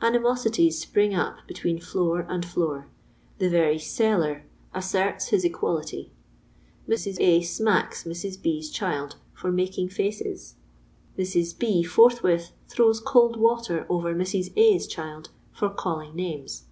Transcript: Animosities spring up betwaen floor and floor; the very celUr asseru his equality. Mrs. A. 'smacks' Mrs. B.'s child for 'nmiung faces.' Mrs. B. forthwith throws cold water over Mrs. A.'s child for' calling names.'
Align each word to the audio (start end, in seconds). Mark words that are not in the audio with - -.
Animosities 0.00 0.78
spring 0.78 1.12
up 1.14 1.40
betwaen 1.46 1.78
floor 1.78 2.24
and 2.26 2.42
floor; 2.46 2.88
the 3.36 3.50
very 3.50 3.76
celUr 3.76 4.40
asseru 4.74 5.28
his 5.28 5.44
equality. 5.44 6.10
Mrs. 6.88 7.20
A. 7.20 7.42
'smacks' 7.42 8.04
Mrs. 8.04 8.40
B.'s 8.40 8.70
child 8.70 9.16
for 9.34 9.52
'nmiung 9.52 9.92
faces.' 9.92 10.54
Mrs. 11.18 11.58
B. 11.58 11.82
forthwith 11.82 12.52
throws 12.66 12.98
cold 12.98 13.36
water 13.38 13.84
over 13.90 14.14
Mrs. 14.14 14.54
A.'s 14.56 14.86
child 14.86 15.28
for' 15.52 15.68
calling 15.68 16.16
names.' 16.16 16.64